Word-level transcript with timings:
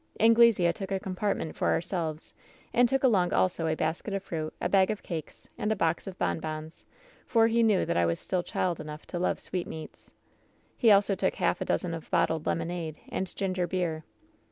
"Anglesea 0.19 0.73
took 0.73 0.89
a 0.91 0.99
compartment 0.99 1.55
for 1.55 1.67
ourselves, 1.69 2.33
and 2.73 2.89
took 2.89 3.03
along 3.03 3.33
also 3.33 3.67
a 3.67 3.75
basket 3.75 4.15
of 4.15 4.23
fruit, 4.23 4.51
a 4.59 4.67
bag 4.67 4.89
of 4.89 5.03
cakes, 5.03 5.47
and 5.59 5.71
a 5.71 5.75
box 5.75 6.07
of 6.07 6.17
bonbons, 6.17 6.85
for 7.27 7.45
he 7.45 7.61
knew 7.61 7.85
that 7.85 7.97
I 7.97 8.07
was 8.07 8.19
still 8.19 8.41
child 8.41 8.79
enough 8.79 9.05
to 9.05 9.19
love 9.19 9.39
sweetmeats. 9.39 10.09
He 10.75 10.89
also 10.89 11.13
took 11.13 11.35
half 11.35 11.61
a 11.61 11.65
dozen 11.65 11.93
of 11.93 12.09
bottled 12.09 12.47
lemonade 12.47 12.99
and 13.09 13.31
ginger 13.35 13.67
beer. 13.67 14.03